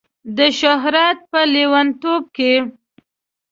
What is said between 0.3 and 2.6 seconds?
د شهرت په لیونتوب کې